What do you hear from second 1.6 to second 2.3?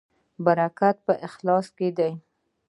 کې دی